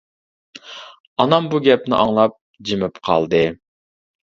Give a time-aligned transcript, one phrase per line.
[1.23, 2.35] ئانام بۇ گەپنى ئاڭلاپ
[2.71, 3.45] جىمىپ قالدى.